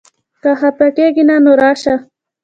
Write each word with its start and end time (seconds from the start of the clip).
که 0.41 0.51
خپه 0.59 0.87
کېږې 0.95 1.23
نه؛ 1.29 1.37
نو 1.43 1.51
راشه! 1.61 1.95